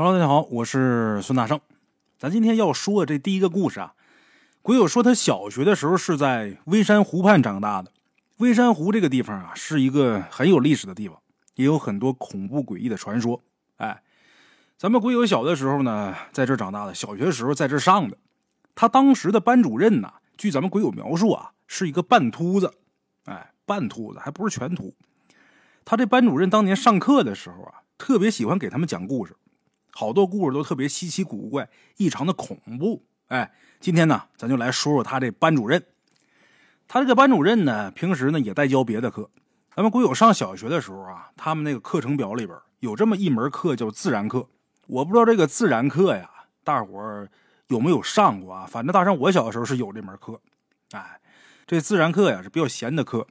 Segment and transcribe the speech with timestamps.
[0.00, 1.60] Hello，大家好，我是孙大圣。
[2.20, 3.94] 咱今天要说的这第一个故事啊，
[4.62, 7.90] 鬼友说他小学的时候是在微山湖畔长大的。
[8.36, 11.18] 微山湖这个地方啊，是一个很有历史的地方，
[11.56, 13.42] 也有很多恐怖诡异的传说。
[13.78, 14.00] 哎，
[14.76, 18.16] 咱们鬼友小的时候呢，在这长大的，小学时候在这上的。
[18.76, 22.72] 他当时的班主任呐，据咱们鬼友描述啊，是一个半秃子。
[23.24, 24.94] 哎，半秃子还不是全秃。
[25.84, 29.34] 他这班主任当年上课的时候啊，特别喜欢给他们讲故事。
[29.98, 33.04] 好多故事都特别稀奇古怪，异常的恐怖。
[33.26, 35.84] 哎，今天呢，咱就来说说他这班主任。
[36.86, 39.28] 他这个班主任呢，平时呢也带教别的课。
[39.74, 44.46] 咱们鬼友上小学的时候啊，他们那个课程表里边有这么一门课叫自然课。
[44.86, 46.30] 我不知道这个自然课呀，
[46.62, 47.28] 大伙儿
[47.66, 48.68] 有没有上过啊？
[48.70, 50.40] 反正大山我小的时候是有这门课。
[50.92, 51.20] 哎，
[51.66, 53.26] 这自然课呀是比较闲的课，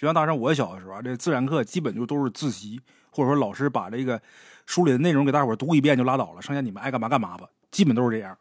[0.00, 4.20] 就像大山我小的时候啊，这自然课基本就都是自习，或者说老师把这个。
[4.66, 8.38] 书里的内容给大伙读一遍就拉倒了，剩下你们爱干嘛干嘛吧，基本都是这样。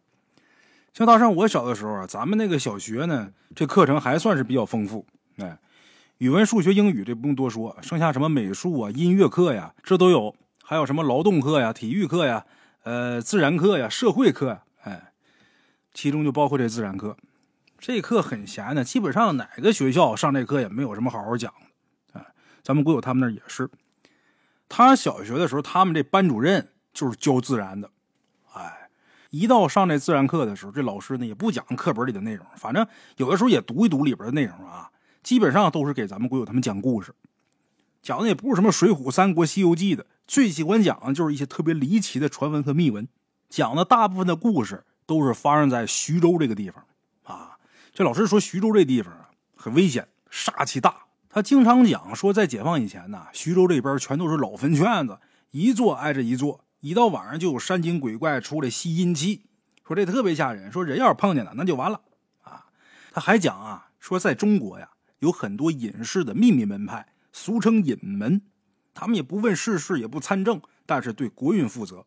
[0.94, 5.04] 像大上我小的时候啊，咱们那个小学呢，这课程还算是比较丰富。
[5.38, 5.58] 哎，
[6.20, 10.36] 语文、数学、英语这不用多说，剩下什么美术啊、音乐课呀，这都有。
[10.64, 12.46] 还有什么劳动课呀、体育课呀、
[12.84, 15.12] 呃，自然课呀、社会课呀，哎，
[15.96, 17.18] 其中就包括这自然课。
[17.80, 22.20] 这课很闲的，基本上哪个学校上这课也没有什么好好讲的。
[22.20, 22.26] 哎，
[22.62, 23.70] 咱们国有他们那儿也是。
[24.68, 27.90] 他小学的时候，他们这班主任就是教自然的，
[28.54, 28.90] 哎，
[29.32, 32.86] 一到上这自然课的时候，这老师呢也不讲课本里的内容，反正
[33.18, 34.92] 有的时候也读一读里边的内容啊，
[35.24, 37.16] 基本上都是给咱们国友他们讲故事，
[38.04, 43.08] 讲的也不是什么《水浒》《三国》《西游记》的，最喜欢讲的就是一些特别离奇的传闻和秘闻，
[43.50, 46.84] 讲的大部分的故事都是发生在徐州这个地方。
[48.00, 51.08] 这老师说徐州这地方啊很危险，煞气大。
[51.28, 55.20] 他经常讲说，在解放以前呢，徐州这边全都是老坟圈子，
[55.52, 59.48] 一座挨着一座，一到晚上就有山精鬼怪出来吸阴气，
[59.86, 62.00] 说这特别吓人，说人要是碰见了那就完了
[62.44, 62.68] 啊。
[63.12, 68.42] 他还讲啊，说在中国呀有很多隐士的秘密门派，俗称隐门，
[68.94, 72.06] 他们也不问世事，也不参政，但是对国运负责，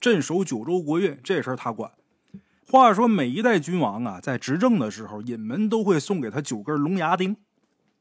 [0.00, 1.92] 镇守九州国运这事儿他管。
[2.70, 7.38] 话说每一代君王啊，在执政的时候，隐门都会送给他九根龙牙钉。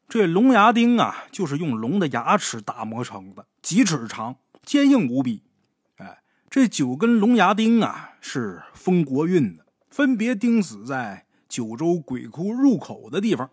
[0.09, 5.44] 这龙牙钉啊，就是用龙的牙齿打磨成的，几尺长，坚硬无比。
[6.00, 13.49] 哎，这九根龙牙钉啊，是封国运的，分别钉死在九州鬼窟入口的地方。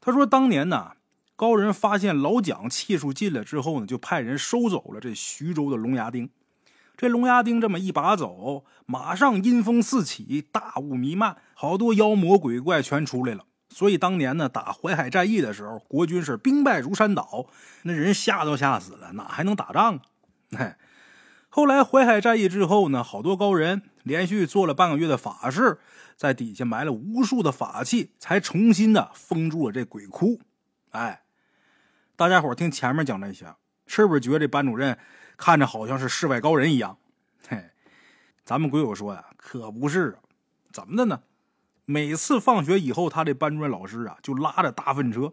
[0.00, 0.92] 他说，当年呢，
[1.36, 6.30] 高人发现老蒋气数尽了之后呢，就派人收走了这徐州的龙牙钉。
[6.98, 13.44] 这龙牙钉这么一拔走，马上阴风四起，大雾弥漫，好多妖魔鬼怪全出来了。
[13.68, 17.46] 所以当年呢，打淮海战役的时候，国军是兵败如山倒，
[17.82, 20.00] 那人吓都吓死了，哪还能打仗？
[20.56, 20.76] 哎，
[21.48, 25.78] 后来淮海战役之后呢，好多高人连续做了半个月的法事，
[26.16, 30.40] 在底下埋了无数的法器，才重新的封住了这鬼窟。
[30.90, 31.22] 哎，
[32.16, 33.54] 大家伙听前面讲这些，
[33.86, 34.98] 是不是觉得这班主任
[35.38, 36.98] 看着好像是世外高人一样？
[37.48, 37.70] 嘿，
[38.44, 40.18] 咱们鬼友说呀，可不是，
[40.72, 41.22] 怎么的呢？
[41.86, 45.32] 每次放学以后，他这班主任老师啊，就拉着大粪车。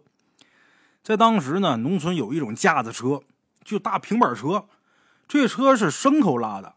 [1.02, 3.20] 在当时呢，农村有一种架子车，
[3.62, 4.66] 就大平板车。
[5.28, 6.76] 这车是牲口拉的，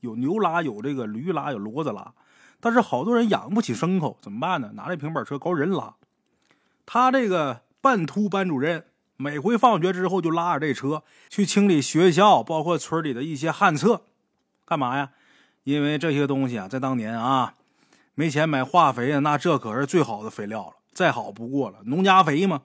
[0.00, 2.14] 有牛拉，有这个驴拉，有骡子拉。
[2.58, 4.72] 但是好多人养不起牲口，怎么办呢？
[4.74, 5.94] 拿这平板车搞人拉。
[6.86, 8.86] 他这个半秃班主任，
[9.20, 14.06] 每回放学之后就拉着这车去清理学校，包括村里的一些旱厕。
[14.64, 15.10] 干嘛呀？
[15.62, 17.54] 因为这些东西啊，在当年啊。
[18.14, 21.80] 没钱买化肥啊，那这可是最好的肥料了，再好不过了。
[21.84, 22.62] 农家肥嘛，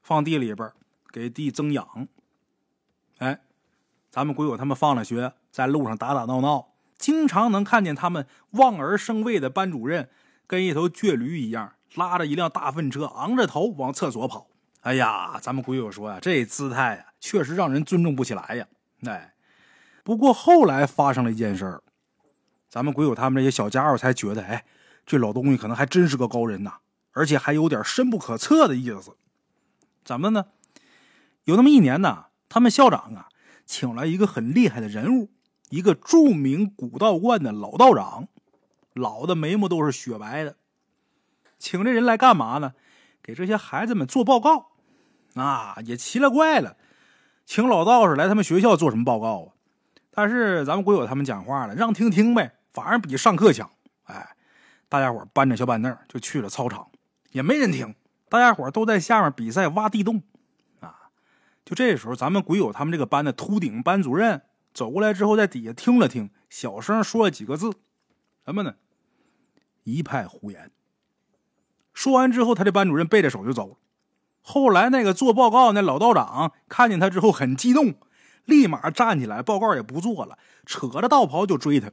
[0.00, 0.70] 放地里边
[1.10, 2.06] 给地增氧。
[3.18, 3.40] 哎，
[4.10, 6.68] 咱们鬼友他们放了学，在路上打打闹闹，
[6.98, 10.08] 经常能看见他们望而生畏的班主任
[10.46, 14.46] 跟一头倔驴一样，拉着一辆大粪车，昂着头往厕所跑。
[14.80, 18.66] 哎呀，咱们鬼友说呀，这姿态呀，确实让人尊重不起来呀。
[19.04, 19.34] 哎，
[20.04, 21.82] 不过后来发生了一件事儿，
[22.68, 24.64] 咱们鬼友他们这些小家伙才觉得，哎。
[25.06, 26.74] 这老东西可能还真是个高人呐，
[27.12, 29.16] 而且还有点深不可测的意思。
[30.04, 30.48] 怎么呢？
[31.44, 33.28] 有那么一年呢，他们校长啊，
[33.66, 35.32] 请来一个很厉害的人物，
[35.70, 38.28] 一个著名古道观的老道长，
[38.92, 40.56] 老的眉毛都是雪白的。
[41.58, 42.74] 请这人来干嘛呢？
[43.20, 44.69] 给这些孩子们做报告。
[45.34, 46.76] 啊，也奇了怪了，
[47.46, 49.48] 请老道士来他们学校做什么报告啊？
[50.10, 53.70] 但是咱们鬼友他们讲话了，让听听呗，反而比上课强。
[54.04, 54.36] 哎。
[54.88, 56.90] 大家伙搬着小板凳就去了操场，
[57.30, 57.94] 也没人听。
[58.28, 60.24] 大家伙都在下面比赛挖地洞，
[60.80, 61.10] 啊！
[61.64, 64.42] 就这时候，咱们鬼友他们这个班的秃顶班主任
[64.74, 67.70] 走过来之后，在底下听了听，小声说了几个字
[68.44, 68.74] ：“什么呢？
[69.84, 70.72] 一派胡言。”
[71.94, 73.76] 说完之后，他的班主任背着手就走了。
[74.50, 77.94] 后来那个做报告那老道长看见他之后很激动，
[78.46, 80.36] 立马站起来，报告也不做了，
[80.66, 81.92] 扯着道袍就追他。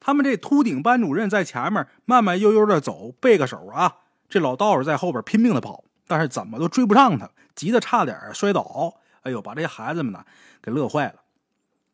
[0.00, 3.96] 他们这秃顶班主任在前面慢慢悠悠的走，背个手啊。
[4.30, 8.94] 这老道士在后边拼命的跑，但是怎么都追不上他，急得差点摔倒。
[9.20, 10.24] 哎呦，把这些孩子们呢
[10.62, 11.16] 给乐坏了。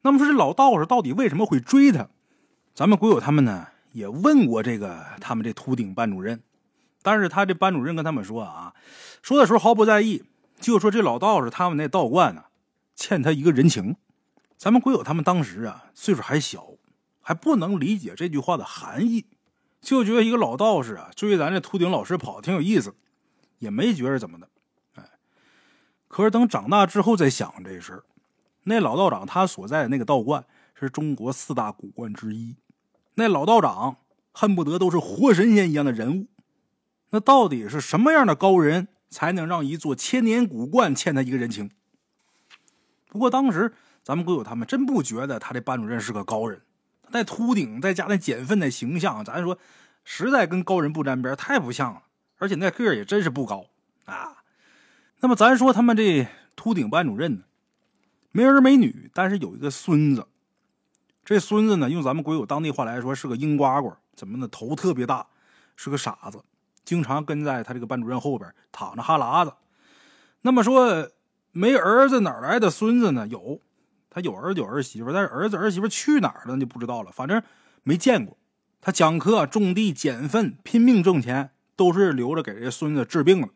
[0.03, 2.07] 那么说这老道士到底为什么会追他？
[2.75, 6.41] 咱们鬼友他们呢也问过这个他们这秃顶班主任，
[7.03, 8.75] 但是他这班主任跟他们说啊，
[9.23, 10.23] 说的时候毫不在意，
[10.61, 12.45] 就说这老道士他们那道观呢
[12.95, 13.97] 欠他一个人情。
[14.57, 16.69] 咱们鬼友他们当时啊岁数还小，
[17.21, 19.27] 还不能理解这句话的含义。
[19.81, 22.95] 就觉得一个老道士啊追咱这秃顶老师跑挺有意思，
[23.59, 24.49] 也没觉着怎么的，
[24.95, 25.03] 哎。
[26.07, 28.05] 可是等长大之后再想这事儿，
[28.63, 30.45] 那老道长他所在的那个道观
[30.79, 32.55] 是中国四大古观之一，
[33.15, 33.97] 那老道长
[34.31, 36.27] 恨不得都是活神仙一样的人物。
[37.13, 41.71] 那到底是什么样的高人才能让一座千年古观欠他一个人情？
[43.09, 43.73] 不过当时
[44.03, 46.63] 咱们鬼友他们真不觉得他这班主任是个高人。
[47.11, 49.59] 那秃顶再加那减分的形象，咱说
[50.03, 52.03] 实在跟高人不沾边，太不像了。
[52.39, 53.67] 而且那个儿也真是不高
[54.07, 54.43] 啊。
[55.21, 56.27] 那么咱说他们这
[56.57, 57.43] 秃顶班主任呢，
[58.31, 60.27] 没儿没女，但是有一个孙子。
[61.25, 63.93] 这孙子呢，用咱们鬼友当地话来说，是个鹰呱呱。
[64.15, 64.49] 怎么呢？
[64.49, 65.27] 头特别大，
[65.77, 66.43] 是个傻子，
[66.85, 69.55] 经常跟在他这个班主任后边淌着哈喇子。
[70.43, 71.11] 那么说
[71.53, 73.27] 没儿子哪来的孙子呢？
[73.29, 73.61] 有。
[74.15, 77.11] 他有儿子有儿媳妇，但是儿子儿媳妇去哪儿了就不知道了。
[77.11, 77.43] 反正
[77.83, 78.37] 没见过。
[78.83, 83.49] 他讲课、种地、捡粪，拼命挣钱，都是留着给这孙子治病了。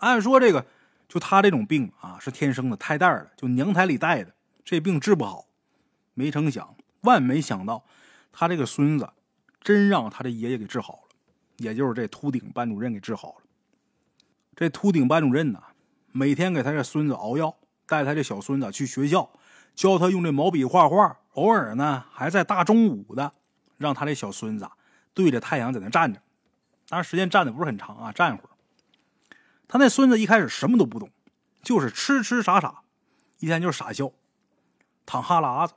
[0.00, 0.66] 按说这个
[1.08, 5.46] 就他这种病啊，是天生的，胎带的，就娘胎里带的，这病治不好。
[6.12, 7.86] 没成想，万没想到，
[8.30, 9.08] 他这个孙子
[9.62, 11.11] 真让他的爷爷给治好了，
[11.62, 13.44] 也就是这秃顶班主任给治好了。
[14.54, 15.62] 这秃顶班主任呢，
[16.10, 17.56] 每天给他这孙子熬药，
[17.86, 19.30] 带他这小孙子去学校。
[19.74, 23.32] 教他用这毛笔画画，偶尔呢还在大中午的
[23.78, 24.68] 让他这小孙子
[25.14, 26.20] 对着太阳在那站着，
[26.86, 28.50] 当然时间站的不是很长啊，站一会儿。
[29.66, 31.08] 他那孙子一开始什么都不懂，
[31.62, 32.82] 就是痴痴傻傻，
[33.38, 34.12] 一天就是傻笑，
[35.06, 35.72] 淌哈喇子。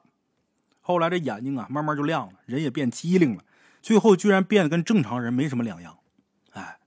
[0.81, 3.43] 后来这眼睛啊慢慢就亮了，人也变机灵了，
[3.85, 5.99] 最后居然变得跟正常人没什么两样。
[6.53, 6.79] 哎，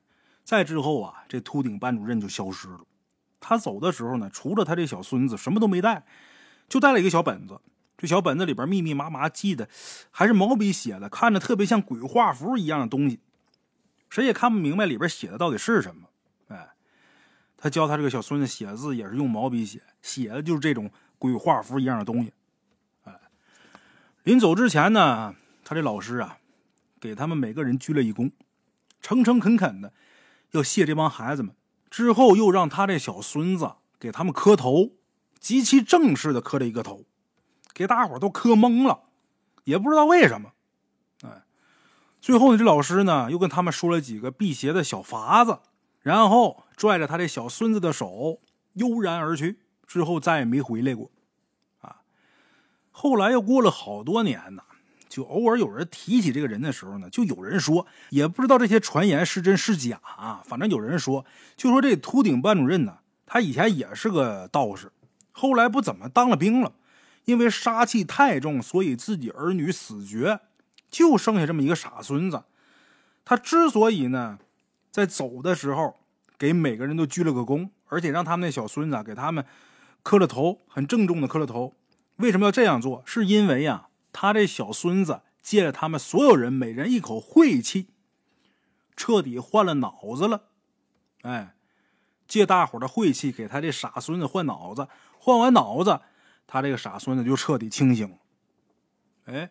[0.43, 2.81] 再之后啊，这秃顶班主任就消失了。
[3.39, 6.05] 他走的时候呢，除了他这小孙子，什么都没带。
[6.69, 7.61] 就带了一个小本子，
[7.97, 9.69] 这小本子里边密密麻麻记的，
[10.11, 13.21] 还是毛笔写的，看着特别像鬼画符一样的东西，
[14.11, 16.09] 谁也看不明白里边写的到底是什么。
[16.49, 16.71] 哎，
[17.57, 22.33] 他教他这个小孙子写字也是用毛笔写，写的就是这种鬼画符一样的东西。
[23.05, 23.15] 哎，
[24.25, 26.39] 临走之前呢，他这老师啊，
[27.01, 28.33] 给他们每个人鞠了一躬，
[29.01, 29.93] 诚诚恳恳的
[30.53, 31.55] 要谢这帮孩子们，
[31.91, 34.93] 之后又让他这小孙子给他们磕头。
[35.41, 37.05] 极其正式的磕了一个头，
[37.73, 39.05] 给大伙都磕懵了，
[39.63, 40.53] 也不知道为什么。
[41.23, 41.45] 哎，
[42.21, 45.61] 最后呢，这老师呢又跟他们说了几个辟邪的小法子，
[46.01, 48.41] 然后拽着他这小孙子的手
[48.73, 51.13] 悠然而去，之后再也没回来过。
[51.83, 52.03] 啊，
[52.91, 54.65] 后来又过了好多年呢，
[55.09, 60.43] 就偶尔有人提起这个人的时候呢，就有人说，也不知道这些传言是真是假啊。
[60.45, 61.25] 反正有人说，
[61.57, 64.93] 就说这秃顶班主任呢，他以前也是个道士。
[65.33, 66.73] 后来不怎么当了兵了，
[67.25, 70.41] 因为杀气太重，所以自己儿女死绝，
[70.91, 72.45] 就剩下这么一个傻孙子。
[73.25, 74.39] 他之所以呢，
[74.91, 75.97] 在走的时候
[76.39, 79.45] 给每个人都鞠了个躬，而且让他们那小孙子给他们
[80.03, 81.75] 磕了头，很郑重的磕了头。
[82.17, 83.03] 为什么要这样做？
[83.05, 87.89] 是因为呀，他这小孙子借了他们所有人每人一口晦气，
[88.97, 90.45] 彻底换了脑子了。
[91.23, 91.55] 哎，
[92.27, 94.89] 借大伙的晦气给他这傻孙子换脑子。
[95.19, 96.01] 换完脑子，
[96.47, 98.17] 他这个傻孙子就彻底清醒了。
[99.27, 99.51] 哎，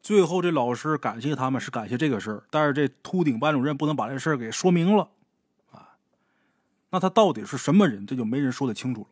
[0.00, 5.10] 最后这老师感谢他们是感谢这个事儿，但是这秃顶班主任不能把这事儿给说明了
[5.72, 5.96] 啊。
[6.90, 8.06] 那他到底是什么人？
[8.06, 9.08] 这就没人说得清楚了。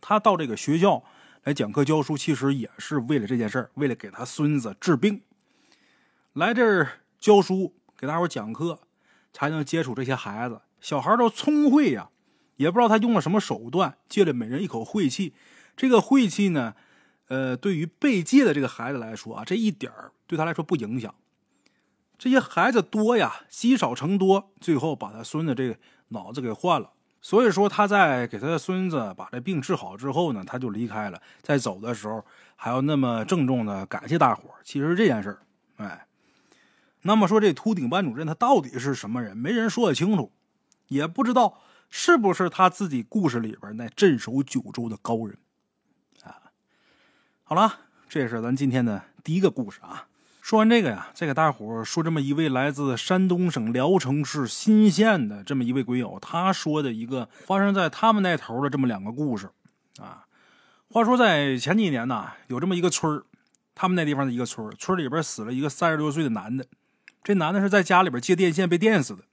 [0.00, 1.04] 他到这个学校
[1.44, 5.22] 来讲课教书，其实也是为了这件事儿，为了给他孙子治病。
[6.34, 8.82] 来这儿教书，给大伙讲课，
[9.32, 10.62] 才能接触这些孩子。
[10.80, 12.10] 小孩都聪慧呀。
[12.56, 15.34] 也不知道他用了什么手段，借了每人一口晦气。
[15.76, 16.76] 这个晦气呢，
[17.26, 21.12] 呃，对于被借的这个孩子来说啊，这一点儿对他来说不影响。
[22.16, 25.76] 这些孩子多呀，积少成多，最后把他孙子这个
[26.08, 26.92] 脑子给换了。
[27.24, 31.22] 所以说他在给他的孙子把这病治好之后呢，他就离开了。
[31.40, 32.24] 在走的时候
[32.56, 35.38] 还要那么郑重的感谢大伙其实这件事儿，
[35.76, 36.06] 哎，
[37.02, 39.36] 那么说这秃顶班主任他到底是什么人？
[39.36, 40.32] 没人说得清楚，
[40.88, 45.38] 也不知道是不是他自己故事里边那镇守九州的高人
[46.24, 46.50] 啊。
[47.44, 50.08] 好了，这是咱今天的第一个故事啊。
[50.52, 59.48] 说完这个呀，再给大伙说这么一位来自山东省聊城市新县的这么一位鬼友，他说的一个发生在他们那头的这么两个故事
[59.98, 60.26] 啊。
[60.90, 63.22] 话说在前几年呢，有这么一个村
[63.74, 66.66] 他们那地方的一个村村里边死了一个三十多岁的男的。
[67.24, 69.24] 这男的是在家里边接电线被电死的，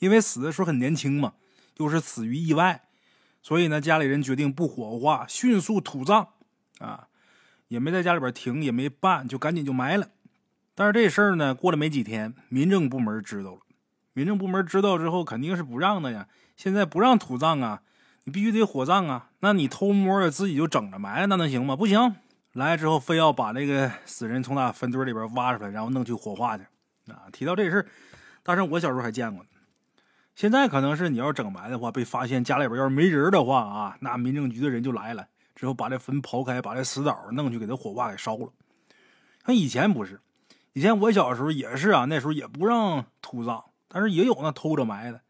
[0.00, 1.32] 因为死的时候很年轻嘛，
[1.78, 2.82] 又是死于意外，
[3.40, 6.28] 所以呢，家里人决定不火化，迅速土葬
[6.80, 7.08] 啊，
[7.68, 10.10] 也没在家里边停，也没办，就赶紧就埋了。
[10.78, 13.58] 但是这事儿呢，过了没几天，民政部门知道了。
[14.12, 16.28] 民政部门知道之后，肯定是不让的呀。
[16.56, 17.82] 现在不让土葬啊，
[18.22, 19.30] 你必须得火葬啊。
[19.40, 21.74] 那你偷摸的自己就整着埋，那能行吗？
[21.74, 22.14] 不行。
[22.52, 26.62] 来之后，非要把那个死人从那坟堆里边挖出来，然后弄去火化去。
[27.10, 27.86] 啊，提到这事儿，
[28.44, 29.50] 大圣我小时候还见过呢。
[30.36, 38.52] 现在可能是你要整埋的话，被发现家里边要是没人的话啊，那民政局的人就来了，之后把这坟刨开，把这死枣弄去给他火化给烧了。
[39.44, 40.20] 像以前不是。
[40.74, 45.20] 以前我小时候也是啊，那时候也不让土葬，但是也有那偷着埋的。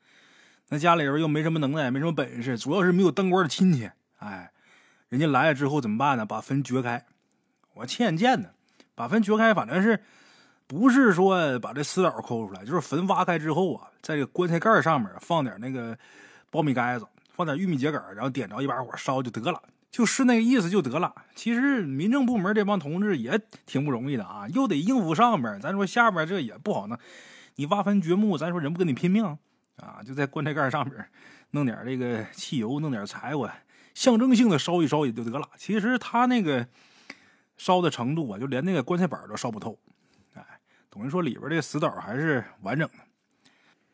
[0.69, 3.91] 那家里人又没什么能耐，没什么本事，主要是没有当官的亲戚。
[4.19, 4.51] 哎，
[5.09, 6.27] 人家来了之后怎么办呢？
[6.27, 7.07] 把坟掘开。
[7.75, 8.53] 我亲眼见的，
[8.95, 10.03] 把坟掘开，反正是
[10.67, 15.97] 不是说把这尸倒抠出来，就是坟挖开之后啊，在这棺材盖上面放点那个
[16.51, 19.63] 苞米杆子，放点玉米秸秆，然后点着一把火烧就得了。
[19.91, 21.15] 就是那个意思就得了。
[21.35, 26.99] 其实民政部门这帮同志也挺不容易的啊，又得应付上边，咱说下边这也不好弄。
[27.57, 29.25] 你挖坟掘墓，咱说人不跟你拼命
[29.77, 30.03] 啊？
[30.05, 31.05] 就在棺材盖上边
[31.53, 33.51] 弄点这个汽油，弄点柴火，
[33.95, 35.49] 象征性的烧一烧也就得了。
[35.57, 36.67] 其实他那个
[37.57, 39.79] 烧的程度啊，就连那个棺材板都烧不透。
[40.35, 40.45] 哎，
[40.91, 42.95] 等于说里边这个死岛还是完整的。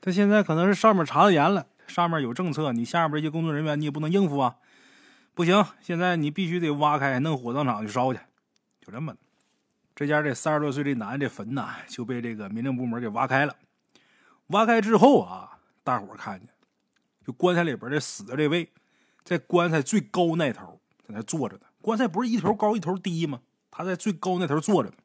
[0.00, 4.56] 他现在可能是上面查的严了，上面有政策，你下边这些工作人员你也不能应付啊。
[5.34, 8.20] 不行，现在你必须得挖开，弄火葬场去烧去，
[8.80, 9.18] 就这么的。
[9.92, 13.56] 这家这三十多岁这男的这坟呐，就被这个民政部门给挖开了。
[14.48, 16.48] 挖开之后啊，大伙看见，
[17.26, 18.70] 就棺材里边这死的这位，
[19.24, 21.62] 在棺材最高那头在那坐着呢。
[21.82, 23.40] 棺材不是一头高一头低吗？
[23.72, 24.96] 他在最高那头坐着呢，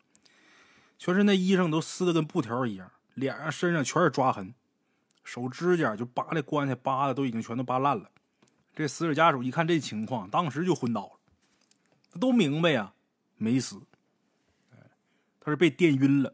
[0.99, 4.53] 全身那衣裳都撕的跟布条一样，脸上身上全是抓痕，
[5.23, 8.11] 手指甲就扒那棺材扒的都已经全都扒烂了。
[8.79, 11.11] 这死者家属一看这情况，当时就昏倒了。
[12.13, 12.93] 他都明白呀，
[13.35, 13.81] 没死，
[15.41, 16.33] 他是被电晕了。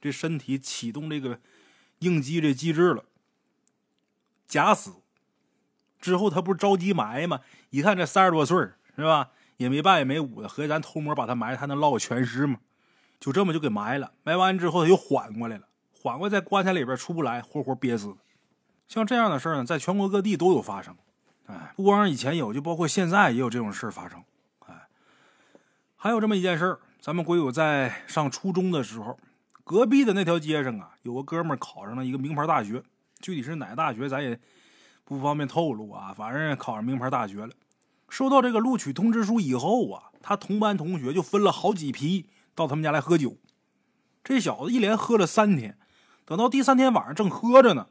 [0.00, 1.38] 这身体启动这个
[2.00, 3.04] 应激这机制了，
[4.48, 4.94] 假死。
[6.00, 7.42] 之后他不是着急埋吗？
[7.70, 8.58] 一看这三十多岁
[8.96, 12.58] 是吧，也没半也没五的，合计咱偷摸把他埋，他能落个全尸吗？
[13.20, 14.14] 就这么就给埋了。
[14.24, 18.16] 埋完之后他又缓过来了，缓过来在棺材里边出不来，活活憋死。
[18.88, 20.96] 像这样的事呢，在全国各地都有发生。
[21.46, 24.22] 哎，不光是以前有，就包括现在也有这种事发生。
[24.66, 24.88] 哎，
[25.96, 29.18] 还有这么一件事咱们鬼友在上初中的时候，
[29.62, 32.82] 隔壁的那条街上啊，有个哥们考上了一个名牌大学，
[33.20, 34.38] 具体是哪大学咱也
[35.04, 36.12] 不方便透露啊。
[36.12, 37.52] 反正考上名牌大学了，
[38.08, 43.36] 收到这个录取通知书以后啊，他同班同学就分了好几批到他们家来喝酒。
[44.24, 45.78] 这小子一连喝了三天，
[46.24, 47.86] 等到第三天晚上正喝着呢。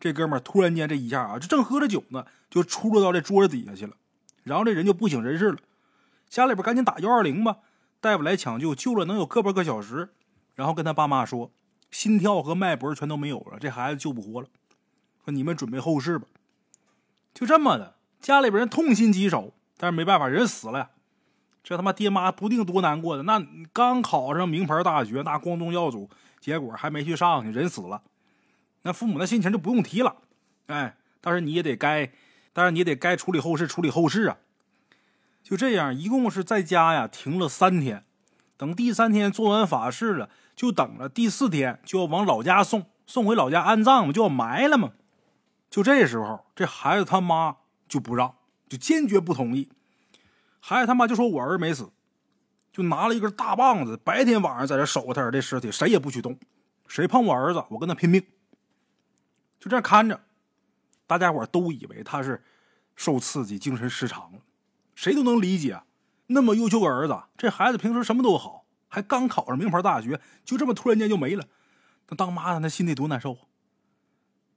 [0.00, 3.94] 这哥们突然间这一下啊，就正喝着酒呢，就出落到这桌子底下去了，
[4.44, 5.58] 然后这人就不省人事了。
[6.28, 7.58] 家里边赶紧打幺二零吧，
[8.00, 10.10] 大夫来抢救，救了能有个把个小时，
[10.54, 11.50] 然后跟他爸妈说，
[11.90, 14.48] 心跳和脉搏全都没有了，这孩子救不活了，
[15.24, 16.26] 说你们准备后事吧。
[17.34, 20.90] 就这么的，家里边人痛心疾首，但是没办法，人死了，
[21.64, 23.24] 这他妈爹妈不定多难过的。
[23.24, 26.08] 那刚考上名牌大学，那光宗耀祖，
[26.40, 28.02] 结果还没去上去，人死了。
[28.88, 30.16] 那父母那心情就不用提了，
[30.68, 32.10] 哎，但是你也得该，
[32.54, 34.38] 但是你也得该处理后事，处理后事啊。
[35.42, 38.06] 就这样，一共是在家呀停了三天，
[38.56, 44.92] 等第三天做完法事了，就等着第四天就要往老家送，送回老家安葬嘛，就要埋了嘛。
[45.68, 48.36] 就这时候，这孩子他妈就不让，
[48.70, 49.68] 就坚决不同意。
[50.60, 51.90] 孩子他妈就说：“我儿没死。”
[52.72, 56.38] 就拿了一根大棒子，白天晚上在这守着他儿子尸体，谁也不许动，
[56.86, 58.24] 谁碰我儿子，我跟他拼命。
[59.58, 60.20] 就这样看着，
[61.06, 62.44] 大家伙都以为他是
[62.94, 64.40] 受刺激、精神失常了。
[64.94, 65.82] 谁都能理解，
[66.28, 71.46] 那么优秀个儿子，这孩子平时什么都好，还刚考上名牌大学，就这么突然间就没了。
[72.08, 73.40] 那当妈的，那心里多难受啊！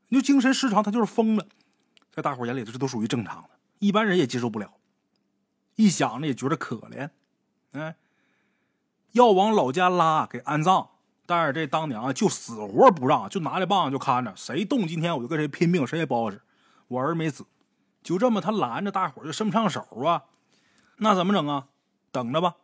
[0.09, 1.45] 你就精神失常，他就是疯了。
[2.11, 4.73] 在大伙眼里这都属于正常的，一般人也接受不了。
[5.75, 7.09] 一想呢，也觉得可怜，
[7.71, 7.95] 哎，
[9.13, 10.90] 要往老家拉给安葬，
[11.31, 16.41] 但是这当娘就死活不让，就拿着棒子就看着，谁动今天我就跟谁拼命，谁也不好使。
[16.89, 17.45] 我儿没死，
[18.03, 20.23] 就这么他拦着大伙就伸不上手啊，
[20.97, 21.67] 那怎么整啊？
[22.11, 22.57] 等着吧，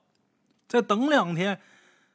[0.68, 1.62] 再等两天，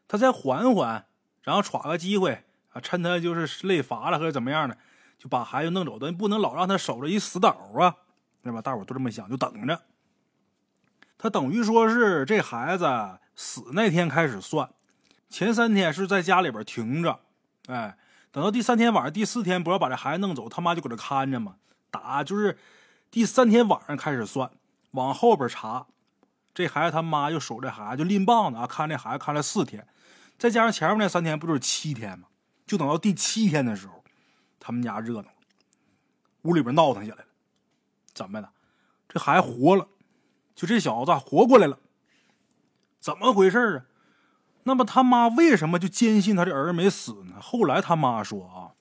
[0.06, 1.06] 他再缓缓，
[1.40, 2.44] 然后耍个机会
[2.74, 4.76] 啊，趁他就是累乏了或者怎么样的，
[5.18, 5.96] 就把孩子弄走。
[5.98, 7.48] 但不能老让他守着一死岛
[7.80, 7.96] 啊，
[8.42, 8.60] 对吧？
[8.60, 9.80] 大伙都这么想，就等着。
[11.16, 12.84] 他等于说是这孩子
[13.34, 14.68] 死那天开始算，
[15.32, 17.20] 前三天是在家里边停着，
[17.66, 17.96] 哎，
[18.30, 21.56] 等到第三天晚上、第四天不要把这孩子弄走，他妈就搁这看着嘛。
[21.90, 22.58] 打就是
[23.10, 24.50] 第三天晚上开始算，
[24.90, 25.86] 往后边查，
[26.52, 29.88] 这孩子他妈就守这孩子，就拎棒子啊，看这孩子看了四天，
[30.36, 32.28] 再加上前面那三天，不就是七天吗？
[32.66, 34.04] 就等到第七天的时候，
[34.60, 35.28] 他们家热闹，
[36.42, 37.24] 屋里边闹腾起来了，
[38.12, 38.50] 怎么的？
[39.08, 39.88] 这孩子活了，
[40.54, 41.78] 就这小子活过来了，
[43.00, 43.84] 怎么回事啊？
[44.64, 47.40] 那么他妈为什么就坚信他这儿子没死呢？
[47.40, 48.72] 后来他妈说啊，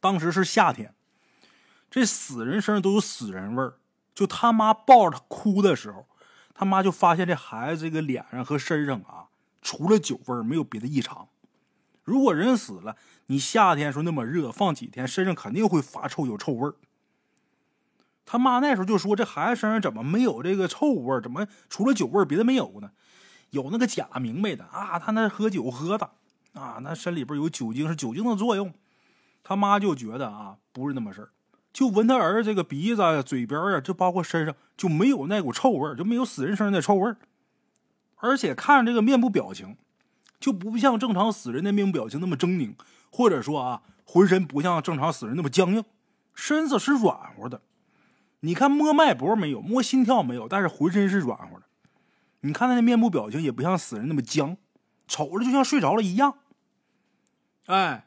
[0.00, 0.94] 当时是夏天。
[1.90, 3.74] 这死人身上都有死人味儿，
[4.14, 6.06] 就他妈抱着他哭的时候，
[6.54, 9.28] 他妈就发现这孩子这个脸上和身上啊，
[9.60, 11.28] 除了酒味儿没有别的异常。
[12.02, 12.96] 如果人死了，
[13.26, 16.74] 你夏天说那么热，放几天身上肯定会发臭，有臭味儿。
[18.24, 21.20] 他妈那时候就说，这孩子身上怎么没有这个臭味儿？
[21.20, 22.92] 怎么除了酒味儿别的没有呢？
[23.52, 26.10] 有那个假明白的啊，他那喝酒喝的
[26.54, 28.72] 啊，那身里边有酒精，是酒精的作用。
[29.44, 31.28] 他妈就觉得啊，不是那么事儿。
[31.70, 37.14] 就闻他儿子这个鼻子、啊、嘴边啊，就包括身上，就没有那股臭味就没有死人身上的臭味
[38.16, 39.76] 而且看这个面部表情，
[40.40, 42.74] 就不像正常死人的面部表情那么狰狞，
[43.10, 45.84] 或者说啊，浑身不像正常死人那么僵硬，
[46.34, 47.60] 身子是软和的。
[48.40, 51.66] 你看摸脉搏没有，摸心跳没有，但是浑身是软和的。
[52.42, 54.56] 你看他那面部表情也不像死人那么僵，
[55.08, 56.38] 瞅着就像睡着了一样。
[57.66, 58.06] 哎，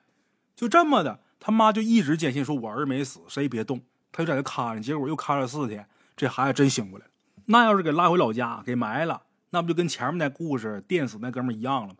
[0.55, 1.19] 就这么的。
[1.39, 3.81] 他妈就一直坚信说：“我儿没死，谁也别动。”
[4.11, 7.11] 他就在那看着，结果又看了四天，这孩子真醒过来了。
[7.45, 11.95] 那要是给拉回老家给埋了，那不就跟前面那故事电死那哥们一样了吗？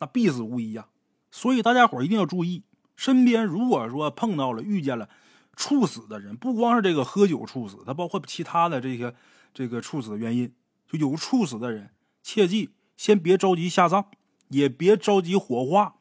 [0.00, 0.88] 那必死无疑呀！
[1.30, 2.64] 所以大家伙一定要注意，
[2.96, 5.08] 身边如果说碰到了、遇见了
[5.54, 9.14] 猝死的人，不光是这个喝酒猝死，他包括其他的这些
[9.54, 10.52] 这个猝死的原因，
[10.98, 11.90] 就有猝死的人，
[12.22, 14.06] 切记先别着急下葬，
[14.48, 15.96] 也别着急火化，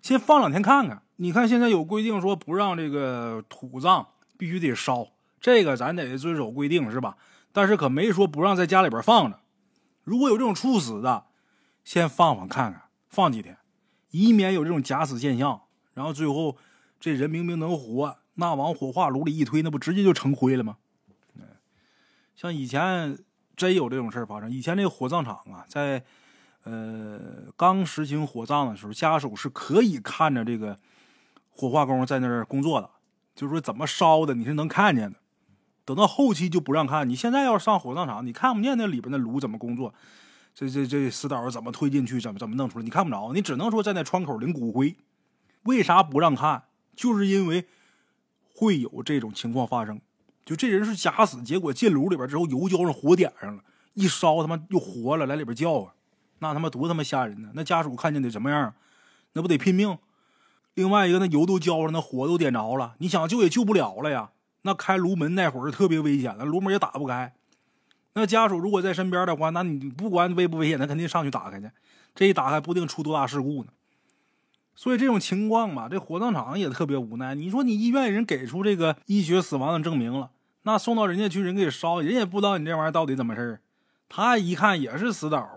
[0.00, 1.02] 先放两天看看。
[1.16, 5.08] 你看，现在有规定说不让这个土葬，必须得烧，
[5.40, 7.16] 这个咱得遵守规定，是吧？
[7.52, 9.40] 但是可没说不让在家里边放着。
[10.04, 11.24] 如果有这种猝死的，
[11.84, 13.56] 先放放看看，放几天，
[14.10, 15.62] 以免有这种假死现象。
[15.94, 16.58] 然后最后
[17.00, 20.76] 这人明明能活，那往火化炉里一推，那不直接就成灰了吗？
[22.36, 23.18] 像以前
[23.56, 24.50] 真有这种事发生。
[24.50, 26.04] 以前那个火葬场啊，在
[26.64, 27.20] 呃
[27.56, 30.78] 刚实行火葬的时候，家属是可以看着这个。
[31.58, 32.90] 火化工在那儿工作的，
[33.34, 35.18] 就是说怎么烧的，你是能看见的。
[35.86, 37.08] 等到后期就不让看。
[37.08, 39.94] 你现在要上火葬场，你看不见那里边的炉怎么工作，
[40.54, 43.32] 这这这死岛怎么推进去，怎么怎么弄出来，你看不着。
[43.32, 44.94] 你只能说在那窗口领骨灰。
[45.62, 46.64] 为啥不让看？
[46.94, 47.66] 就是因为
[48.52, 49.98] 会有这种情况发生。
[50.46, 55.92] 就这人是假死，结果进炉里边之后，油浇上火点上了，一烧他妈又活了，来里边叫啊，
[56.38, 57.50] 那他妈多他妈吓人呢！
[57.54, 58.72] 那家属看见得什么样？
[59.32, 59.98] 那不得拼命？
[60.74, 64.30] 另外一个，那油都浇上，那火都点着了，你想救也救不了了呀。
[64.62, 67.34] 那开炉门那会儿特别危险，那炉门也打不开。
[68.14, 71.70] 那家属如果在身边的话，那你不管危不危险，他肯定上去打开去。
[72.14, 73.70] 这一打开，不定出多大事故呢。
[74.74, 77.34] 所以这种情况嘛，这火葬场也特别无奈。
[77.34, 80.30] 你说你医院人给出这个医学死亡的证明了，
[80.66, 83.60] 那送到人家去，人给烧，人也不知道你这玩意儿到底怎么事儿。
[84.08, 85.48] 他一看也是死倒，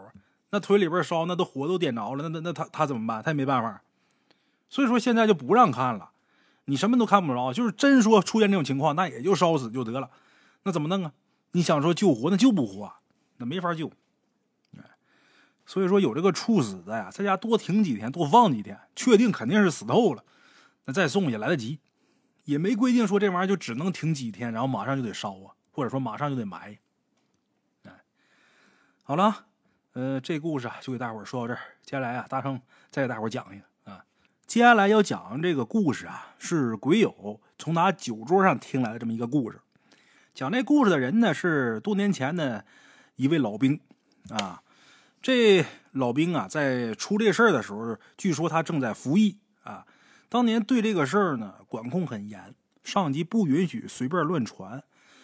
[0.52, 3.24] 那腿里边烧，那都火都点着了，那那那他他怎么办？
[3.24, 3.82] 他也没办法。
[4.69, 6.12] 所以说现在就不让看了，
[6.65, 7.52] 你什么都看不着。
[7.52, 10.12] 就是真说出现这种情况，那也就烧死就得了。
[10.62, 11.12] 那怎么弄啊？
[11.54, 12.93] 你想说救活，那救不活，
[13.38, 13.91] 那没法救。
[15.65, 20.24] 所以说有这个猝死的呀，在家多停几天，多放几天，确定肯定是死透了，
[20.86, 21.80] 那再送也来得及。
[22.50, 26.80] 也没规定说这玩意儿就只能停几天，然后马上就得烧啊，或者说马上就得埋。
[27.84, 27.92] 哎，
[29.04, 29.46] 好了，
[29.94, 31.60] 呃，这故事啊就给大伙说到这儿。
[31.84, 32.60] 接下来啊，大圣
[32.90, 34.04] 再给大伙讲一个啊。
[34.48, 39.62] 接下来要讲这个故事啊，是鬼友从他酒桌上听来的这么一个故事。
[40.34, 42.66] 讲这故事的人呢，是多年前的
[43.18, 43.80] 一位老兵
[44.30, 44.64] 啊。
[45.22, 49.86] 这老兵啊，在出这事儿的时候，据说他正在服役啊。
[50.30, 54.84] 当年对这个事儿呢，管控很严，上级不允许随便乱传。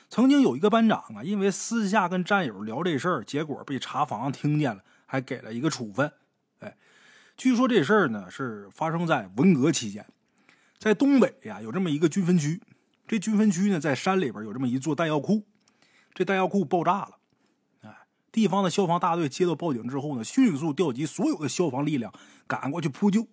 [0.09, 6.11] 曾经有一个班长啊，因为私下跟战友聊这事儿，结果被查房听见了，还给了一个处分。
[6.59, 6.75] 哎，
[7.37, 10.05] 据说这事儿呢是发生在文革期间，
[10.79, 12.61] 在东北呀有这么一个军分区，
[13.07, 15.43] 这军分区呢在山里边有这么一座弹药库，
[16.13, 17.17] 这弹药库爆炸了。
[17.81, 17.95] 哎，
[18.31, 22.11] 地方的消防大队接到报警之后呢，迅速调集所有的消防力量
[22.47, 23.27] 赶过去扑救。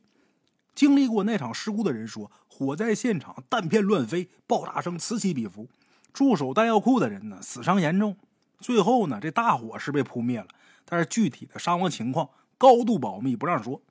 [0.74, 5.68] 经历过那场事故的人说，火灾现场弹片乱飞，爆炸声此起彼伏。
[6.12, 8.16] 驻守弹药库的人呢，死伤严重。
[8.58, 10.46] 最后呢，这大火是被扑灭了，
[10.84, 13.82] 但是具体的伤亡情况高度保密，不让说。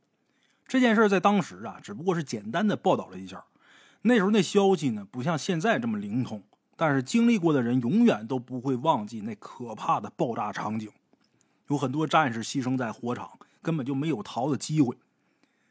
[0.68, 3.44] 这件事在当时啊，只不过是简单的报道了一下。
[4.04, 6.42] 那时候那消息呢，不像现在这么灵通，
[6.76, 10.90] 但是经历过的人永远都不会忘记那可怕的爆炸场景。
[11.68, 14.98] 有很多战士牺牲在火场，根本就没有逃的机会。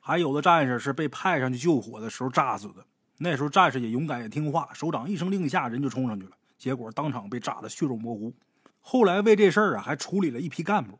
[0.01, 2.85] 还有的战士是被派上去救火的时候炸死的。
[3.19, 6.33] 那时候战士也勇敢也听话，首长一声令下，人就冲上去了。
[6.59, 8.35] 结果当场被炸得血肉模糊。
[8.81, 10.99] 后来为这事儿啊，还处理了一批干部。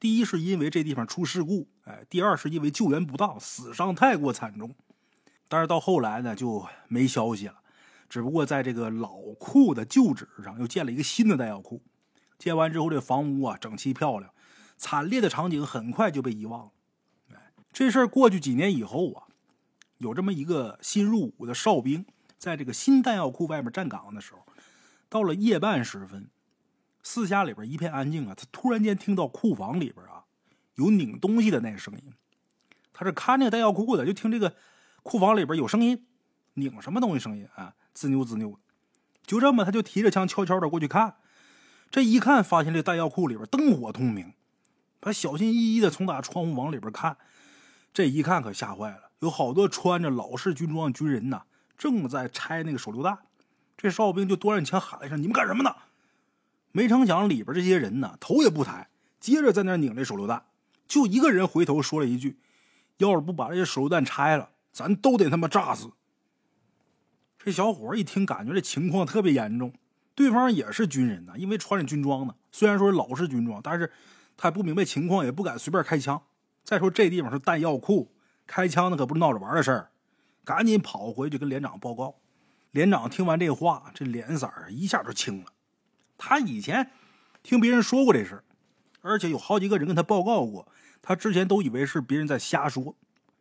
[0.00, 4.74] 第一是因为这地方出事故，哎，第二是因为救援不当，死伤太过惨重。
[5.48, 7.54] 但是到后来呢，就没消息了。
[8.08, 11.80] 只不过在这个老库的旧址上又建了一个新的弹药库。
[12.38, 14.32] 建完之后，这房屋啊整齐漂亮。
[14.76, 16.72] 惨烈的场景很快就被遗忘了。
[17.72, 19.24] 这事儿过去几年以后啊，
[19.98, 22.04] 有这么一个新入伍的哨兵，
[22.36, 24.40] 在这个新弹药库外面站岗的时候。
[25.08, 26.30] 到了夜半时分，
[27.02, 28.34] 四下里边一片安静啊。
[28.34, 30.24] 他突然间听到库房里边啊
[30.76, 32.12] 有拧东西的那个声音。
[32.92, 34.54] 他是看那个弹药库的，就听这个
[35.02, 36.06] 库房里边有声音，
[36.54, 37.74] 拧什么东西声音啊？
[37.92, 38.58] 滋扭滋扭的。
[39.26, 41.16] 就这么，他就提着枪悄悄的过去看。
[41.90, 44.34] 这一看，发现这弹药库里边灯火通明。
[45.00, 47.16] 他小心翼翼的从打窗户往里边看。
[47.92, 51.42] 这一看可吓坏了，有好多穿着老式军装的军人呐，
[51.76, 53.18] 正在拆那个手榴弹。
[53.76, 55.74] 这哨兵就端着枪喊了一声：“你们干什么呢？”
[56.72, 58.88] 没成想里边这些人呢，头也不抬，
[59.20, 60.44] 接着在那拧这手榴弹。
[60.88, 62.38] 就一个人回头说了一句
[62.98, 65.90] ：“要是不把这些手榴弹拆了，咱都得他妈炸死。”
[67.38, 69.74] 这小伙一听，感觉这情况特别严重。
[70.14, 73.90] 对方也是军人呢，因为穿着军装呢，虽然说是老式军装，但是
[74.36, 76.22] 他也不明白情况，也不敢随便开枪。
[76.64, 78.14] 再说这地方是弹药库，
[78.46, 79.90] 开枪那可不是闹着玩的事儿。
[80.44, 82.16] 赶紧跑回去跟连长报告。
[82.70, 85.52] 连长听完这话，这脸色一下就青了。
[86.16, 86.90] 他以前
[87.42, 88.42] 听别人说过这事
[89.02, 90.66] 而且有好几个人跟他报告过，
[91.02, 92.96] 他之前都以为是别人在瞎说。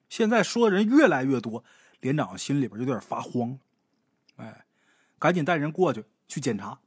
[0.10, 1.64] 现在说的人越来越多，
[2.02, 3.58] 连长心里边有点发慌。
[4.36, 4.66] 哎，
[5.18, 6.80] 赶紧带人过去去检查。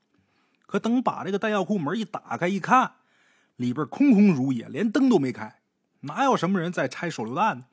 [0.66, 2.96] 可等把这个弹药库门一打开一看，
[3.56, 5.60] 里边空空如也，连灯都没开，
[6.04, 7.64] 哪有什么人在拆手榴弹呢？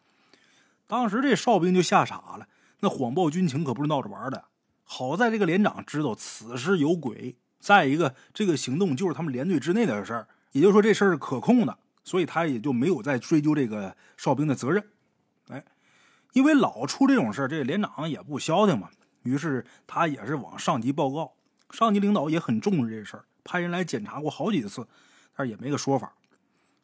[0.88, 2.48] 当时这哨兵就吓傻了，
[2.82, 4.46] 那谎报军情可不是闹着玩的。
[4.84, 14.84] 好在这个连长知道此事有鬼，再一个，这个行动就是他们连队之内的事儿，也就是说这事儿是可控的，所以他也就没有再追究这个哨兵的责任。
[15.48, 15.63] 哎，
[16.34, 18.89] 因为老出这种事儿，这连长也不消停嘛，
[19.24, 21.34] 于是他也是往上级报告，
[21.70, 24.86] 上级领导也很重视这事儿，派人来检查过好几次，
[25.36, 26.13] 但是也没个说法。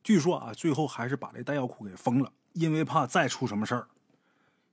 [0.07, 3.87] 据说啊，最后还是把这弹药库给封了，因为怕再出什么事儿。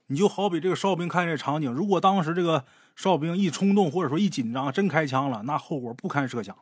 [0.07, 6.57] 你就好比这个哨兵看这场景，如果当时这个哨兵一冲动或者说一紧张，真开枪了，那后果不堪设想。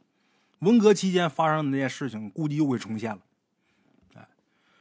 [0.60, 3.18] 文革期间发生的那件事情，估计又会重现了。
[4.14, 4.26] 哎，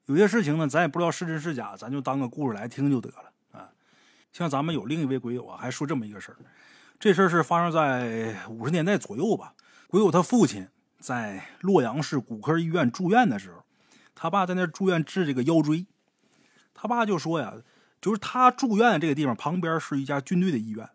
[0.06, 3.72] 有些事情呢，咱也不知道是真是假，咱就当个故事来听就得了啊。
[4.32, 6.38] 像咱们有另一位鬼友啊，还说这么一个事儿，
[6.98, 9.54] 这事儿是发生在五十年代左右吧。
[9.88, 13.66] 鬼友他父亲在洛阳市骨科医院住院的时候，
[14.16, 15.86] 他爸在那住院治这个腰椎，
[16.74, 17.56] 他爸就说呀。
[18.02, 20.90] 就是他住院的这个地方旁边是一家军队的医院，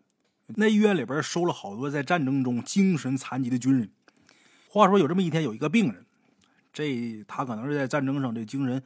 [0.47, 3.89] 那医院里边收了好多在战争中精神残疾的军人。
[4.67, 6.05] 话说有这么一天，有一个病人，
[6.73, 8.83] 这他可能是在战争上这精神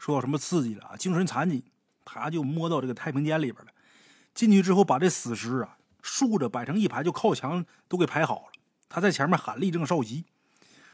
[0.00, 1.62] 受到什么刺激了啊，精神残疾，
[2.04, 3.70] 他就摸到这个太平间里边了。
[4.34, 8.52] 进去之后，把这死尸啊竖着摆成一排，就靠墙都给排好了。
[8.88, 10.24] 他在前面喊立正稍息，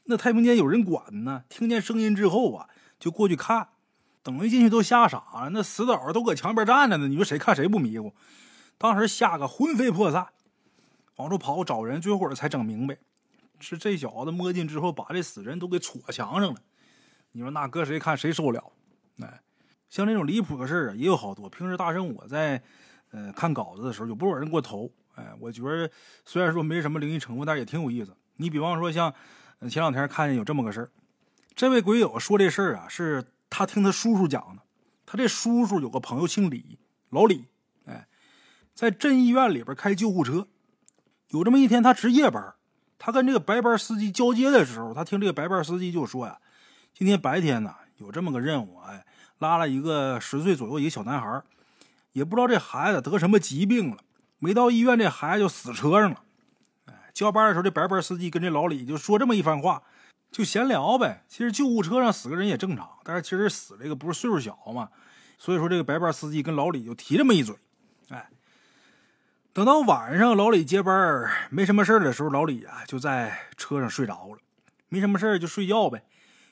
[0.06, 3.68] 那太平间有人管呢，听见声音之后啊，就过去看。
[4.22, 7.06] 等一进去都吓傻了，那死倒都搁墙边站着呢。
[7.06, 8.12] 你说谁看谁不迷糊？
[8.76, 10.26] 当时吓个魂飞魄散，
[11.16, 12.98] 往出跑找人，最后才整明白，
[13.60, 16.60] 是这小子摸进之后把这死人都给戳墙上了。
[17.30, 18.72] 你说那搁谁看谁受了？
[19.20, 19.40] 哎，
[19.88, 21.48] 像这种离谱的事儿啊也有好多。
[21.48, 22.60] 平时大圣我在
[23.12, 24.90] 呃看稿子的时候，有不少人给我投。
[25.14, 25.88] 哎，我觉得
[26.24, 28.16] 虽然说没什么灵异成分，但是也挺有意思。
[28.38, 29.14] 你比方说像
[29.62, 30.90] 前两天看见有这么个事儿，
[31.54, 33.24] 这位鬼友说这事儿啊是。
[33.48, 34.62] 他听他叔叔讲的，
[35.06, 37.44] 他这叔叔有个朋友姓李，老李，
[37.86, 38.08] 哎，
[38.74, 40.48] 在镇医院里边开救护车，
[41.28, 42.54] 有这么一天，他值夜班，
[42.98, 46.38] 他跟这个白班司机交接的时候，他听这个白班司机就说呀
[46.92, 49.06] ：“今天白天呢，有这么个任务，哎，
[49.38, 51.40] 拉了一个十岁左右一个小男孩，
[52.12, 53.98] 也不知道这孩子得什么疾病了，
[54.40, 56.24] 没到医院，这孩子就死车上了。”
[57.16, 59.82] 交班的时候，这白班司机跟这老李就说这么一番话，
[60.30, 61.24] 就闲聊呗。
[61.26, 64.90] 其实救护车上死个人也正常，但是其实死这个不是岁数小嘛，
[65.38, 67.56] 所以说这个白班司机跟老李就提这么一嘴，
[68.10, 68.28] 哎。
[69.54, 74.38] 等到晚上，老李接班没什么事的时候，老李啊就在车上睡着了。
[74.90, 76.04] 没什么事就睡觉呗。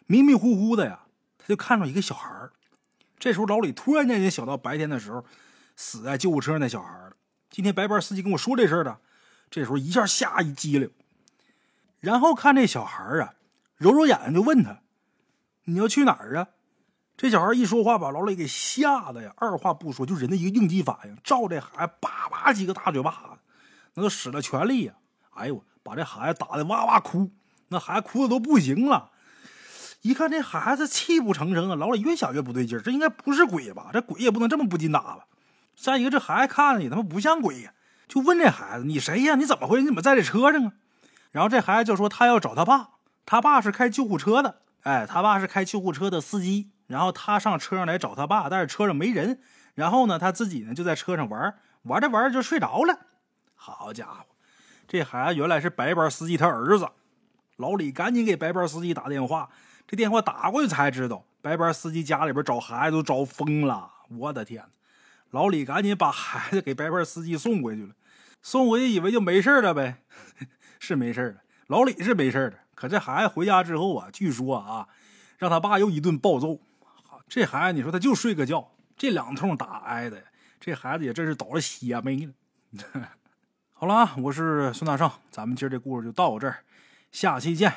[0.06, 1.00] 迷迷糊糊的呀，
[1.36, 2.30] 他就看到一个小孩
[3.18, 5.22] 这时候，老李突然间也想到白天的时候
[5.76, 7.12] 死在救护车上那小孩了。
[7.50, 8.98] 今天白班司机跟我说这事儿的，
[9.54, 10.90] 这时候一下吓一激灵。
[12.00, 13.34] 然后看这小孩啊，
[13.76, 14.80] 揉揉眼睛就问他
[15.66, 16.48] ：“你要去哪儿啊？”
[17.16, 23.38] 这小孩一说话，把老李给吓得呀，二话不说，就人的一个应激反应，照这孩子叭叭几个大嘴巴子，
[23.94, 24.94] 那都使了全力呀！
[25.34, 27.30] 哎呦，把这孩子打的哇哇哭，
[27.68, 29.12] 那孩子哭的都不行了。
[30.02, 33.90] 一看这孩子泣不成声啊，老李越想越不对劲这应该不是鬼吧？
[33.92, 35.26] 这鬼也不能这么不禁打吧？
[35.76, 37.72] 再一个，这孩子看着也他妈不像鬼呀，
[38.06, 39.34] 就问这孩子：“你谁呀？
[39.34, 39.80] 你怎么回？
[39.80, 40.72] 你怎么在这车上啊？”
[41.32, 42.90] 然后这孩子就说：“他要找他爸，
[43.26, 49.40] 他爸是开救护车的，哎，他爸是开救护车的司机。”然后他上车上来找他爸，但是车上没人。
[49.74, 52.98] 然后呢，他自己呢就在车上玩，玩着玩着就睡着了。
[53.54, 54.26] 好家伙，
[54.86, 56.88] 这孩子原来是白班司机他儿子。
[57.56, 59.48] 老李赶紧给白班司机打电话，
[59.86, 63.90] 这电话打过去才知道，白班司机家里边找孩子都找疯了。
[64.10, 64.64] 我的天！
[65.34, 67.88] 老李赶紧把孩子给白班司机送回去了。
[68.40, 69.96] 送回去以为就没事了呗，
[70.78, 71.42] 是没事了。
[71.66, 74.86] 老李是没事的，可这孩子回家之后啊，据说啊，
[75.36, 76.60] 让他爸又一顿暴揍。
[77.28, 80.22] 这孩子，你说他就睡个觉，这两通打挨的，
[80.60, 83.08] 这孩子也真是倒了血霉了。
[83.72, 86.58] 好了啊，我是孙大圣，咱们今儿这故事就到这儿，
[87.10, 87.72] 下期见。